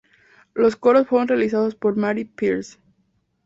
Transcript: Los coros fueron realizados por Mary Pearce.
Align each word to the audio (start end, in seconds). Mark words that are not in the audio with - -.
Los 0.55 0.77
coros 0.77 1.05
fueron 1.05 1.27
realizados 1.27 1.75
por 1.75 1.95
Mary 1.95 2.25
Pearce. 2.25 2.79